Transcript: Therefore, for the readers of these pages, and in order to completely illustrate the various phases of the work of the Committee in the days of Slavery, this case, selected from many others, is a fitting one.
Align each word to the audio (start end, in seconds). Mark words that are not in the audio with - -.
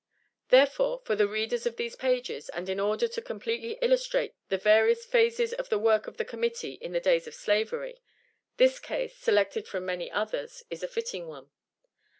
Therefore, 0.49 0.99
for 1.05 1.15
the 1.15 1.27
readers 1.27 1.67
of 1.67 1.75
these 1.75 1.95
pages, 1.95 2.49
and 2.49 2.67
in 2.69 2.79
order 2.79 3.07
to 3.07 3.21
completely 3.21 3.77
illustrate 3.83 4.33
the 4.49 4.57
various 4.57 5.05
phases 5.05 5.53
of 5.53 5.69
the 5.69 5.77
work 5.77 6.07
of 6.07 6.17
the 6.17 6.25
Committee 6.25 6.73
in 6.81 6.91
the 6.91 6.99
days 6.99 7.27
of 7.27 7.35
Slavery, 7.35 8.01
this 8.57 8.79
case, 8.79 9.15
selected 9.15 9.67
from 9.67 9.85
many 9.85 10.09
others, 10.09 10.63
is 10.71 10.81
a 10.81 10.87
fitting 10.87 11.27
one. 11.27 11.51